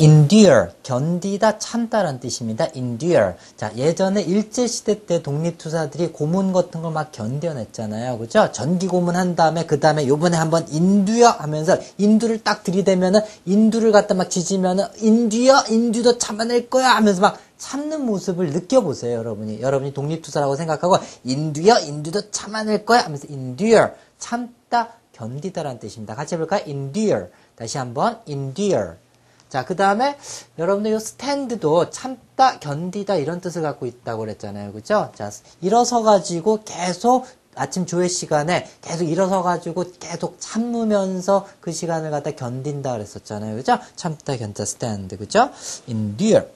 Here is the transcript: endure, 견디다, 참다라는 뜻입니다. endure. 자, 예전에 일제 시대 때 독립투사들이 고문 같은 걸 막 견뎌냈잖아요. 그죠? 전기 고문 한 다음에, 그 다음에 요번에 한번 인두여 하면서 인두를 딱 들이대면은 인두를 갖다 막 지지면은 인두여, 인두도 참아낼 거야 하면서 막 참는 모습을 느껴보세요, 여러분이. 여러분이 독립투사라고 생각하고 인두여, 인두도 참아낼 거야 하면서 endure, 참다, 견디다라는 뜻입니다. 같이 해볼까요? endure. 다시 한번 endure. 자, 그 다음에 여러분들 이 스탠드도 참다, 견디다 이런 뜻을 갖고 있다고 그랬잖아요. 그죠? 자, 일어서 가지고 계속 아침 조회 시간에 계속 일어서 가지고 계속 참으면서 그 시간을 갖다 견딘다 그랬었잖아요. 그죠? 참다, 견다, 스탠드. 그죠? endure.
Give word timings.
endure, 0.00 0.68
견디다, 0.82 1.58
참다라는 1.58 2.20
뜻입니다. 2.20 2.68
endure. 2.74 3.34
자, 3.56 3.70
예전에 3.76 4.22
일제 4.22 4.66
시대 4.66 5.04
때 5.04 5.22
독립투사들이 5.22 6.12
고문 6.12 6.52
같은 6.52 6.82
걸 6.82 6.90
막 6.90 7.12
견뎌냈잖아요. 7.12 8.18
그죠? 8.18 8.50
전기 8.52 8.86
고문 8.86 9.14
한 9.14 9.36
다음에, 9.36 9.66
그 9.66 9.78
다음에 9.78 10.06
요번에 10.06 10.36
한번 10.36 10.66
인두여 10.68 11.28
하면서 11.28 11.76
인두를 11.98 12.42
딱 12.42 12.64
들이대면은 12.64 13.20
인두를 13.44 13.92
갖다 13.92 14.14
막 14.14 14.30
지지면은 14.30 14.86
인두여, 15.00 15.64
인두도 15.68 16.18
참아낼 16.18 16.70
거야 16.70 16.96
하면서 16.96 17.20
막 17.20 17.38
참는 17.58 18.06
모습을 18.06 18.50
느껴보세요, 18.50 19.18
여러분이. 19.18 19.60
여러분이 19.60 19.92
독립투사라고 19.92 20.56
생각하고 20.56 20.96
인두여, 21.24 21.80
인두도 21.80 22.30
참아낼 22.30 22.86
거야 22.86 23.04
하면서 23.04 23.26
endure, 23.30 23.92
참다, 24.18 24.94
견디다라는 25.12 25.78
뜻입니다. 25.78 26.14
같이 26.14 26.34
해볼까요? 26.34 26.62
endure. 26.66 27.26
다시 27.54 27.76
한번 27.76 28.18
endure. 28.26 28.92
자, 29.50 29.64
그 29.64 29.74
다음에 29.74 30.16
여러분들 30.58 30.94
이 30.94 31.00
스탠드도 31.00 31.90
참다, 31.90 32.60
견디다 32.60 33.16
이런 33.16 33.40
뜻을 33.40 33.62
갖고 33.62 33.84
있다고 33.84 34.20
그랬잖아요. 34.20 34.72
그죠? 34.72 35.10
자, 35.14 35.30
일어서 35.60 36.02
가지고 36.02 36.60
계속 36.64 37.26
아침 37.56 37.84
조회 37.84 38.06
시간에 38.06 38.68
계속 38.80 39.04
일어서 39.04 39.42
가지고 39.42 39.84
계속 39.98 40.36
참으면서 40.38 41.48
그 41.60 41.72
시간을 41.72 42.12
갖다 42.12 42.30
견딘다 42.30 42.92
그랬었잖아요. 42.92 43.56
그죠? 43.56 43.78
참다, 43.96 44.36
견다, 44.36 44.64
스탠드. 44.64 45.18
그죠? 45.18 45.50
endure. 45.88 46.46